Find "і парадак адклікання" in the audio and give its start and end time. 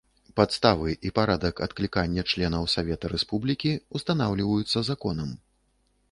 1.09-2.23